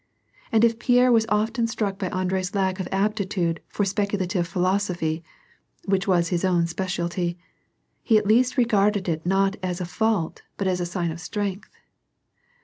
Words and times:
And 0.51 0.65
if 0.65 0.79
Pierre 0.79 1.11
was 1.11 1.27
often 1.29 1.67
struck 1.67 1.99
by 1.99 2.09
Andrei's 2.09 2.55
lack 2.55 2.79
of 2.79 2.87
siptitude 2.87 3.59
for 3.67 3.85
speculative 3.85 4.47
philosophy— 4.47 5.23
which 5.85 6.07
was 6.07 6.29
his 6.29 6.43
own 6.43 6.65
specialty— 6.65 7.37
he 8.01 8.17
at 8.17 8.25
least 8.25 8.57
regarded 8.57 9.07
it 9.07 9.27
not 9.27 9.57
as 9.61 9.79
a 9.79 9.85
fault 9.85 10.41
but 10.57 10.65
as 10.65 10.79
a 10.79 10.87
sign 10.87 11.11
of 11.11 11.19
strength. 11.21 11.69